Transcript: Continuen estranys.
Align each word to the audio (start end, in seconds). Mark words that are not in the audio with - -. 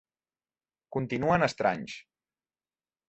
Continuen 0.97 1.47
estranys. 1.49 2.01